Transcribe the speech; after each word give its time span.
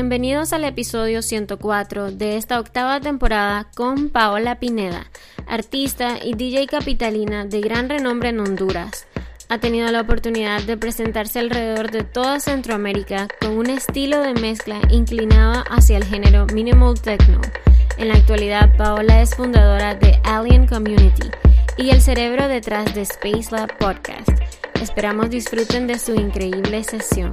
Bienvenidos 0.00 0.52
al 0.52 0.62
episodio 0.62 1.22
104 1.22 2.12
de 2.12 2.36
esta 2.36 2.60
octava 2.60 3.00
temporada 3.00 3.68
con 3.74 4.10
Paola 4.10 4.60
Pineda, 4.60 5.10
artista 5.48 6.24
y 6.24 6.34
DJ 6.34 6.68
capitalina 6.68 7.46
de 7.46 7.60
gran 7.60 7.88
renombre 7.88 8.28
en 8.28 8.38
Honduras. 8.38 9.08
Ha 9.48 9.58
tenido 9.58 9.90
la 9.90 10.02
oportunidad 10.02 10.62
de 10.62 10.76
presentarse 10.76 11.40
alrededor 11.40 11.90
de 11.90 12.04
toda 12.04 12.38
Centroamérica 12.38 13.26
con 13.40 13.58
un 13.58 13.70
estilo 13.70 14.20
de 14.20 14.34
mezcla 14.34 14.78
inclinado 14.88 15.64
hacia 15.68 15.96
el 15.96 16.04
género 16.04 16.46
minimal 16.54 16.94
techno. 17.00 17.40
En 17.96 18.06
la 18.06 18.14
actualidad, 18.14 18.76
Paola 18.76 19.20
es 19.20 19.34
fundadora 19.34 19.96
de 19.96 20.20
Alien 20.22 20.68
Community 20.68 21.28
y 21.76 21.90
el 21.90 22.00
cerebro 22.00 22.46
detrás 22.46 22.94
de 22.94 23.02
Space 23.02 23.48
Lab 23.50 23.76
Podcast. 23.78 24.30
Esperamos 24.80 25.28
disfruten 25.28 25.88
de 25.88 25.98
su 25.98 26.14
increíble 26.14 26.84
sesión. 26.84 27.32